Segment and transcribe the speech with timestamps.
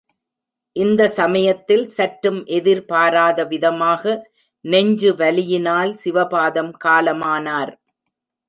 [0.75, 4.15] இந்த சமயத்தில் சற்றும் எதிர்பாராத விதமாக
[4.65, 7.73] நெஞ்சுவலியினால் சிவபாதம் காலமானார்.